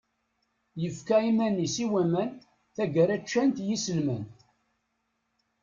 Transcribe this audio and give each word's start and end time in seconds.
Yefka 0.81 1.17
iman-is 1.29 1.75
i 1.83 1.85
waman, 1.91 2.31
taggara 2.75 3.17
ččan-t 3.23 3.57
yiselman. 3.67 4.23